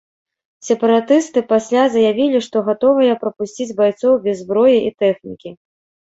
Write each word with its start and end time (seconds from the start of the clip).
Сепаратысты 0.67 1.41
пасля 1.51 1.83
заявілі, 1.95 2.39
што 2.45 2.63
гатовыя 2.69 3.17
прапусціць 3.25 3.75
байцоў 3.81 4.13
без 4.25 4.35
зброі 4.43 4.79
і 4.87 4.89
тэхнікі. 5.05 5.49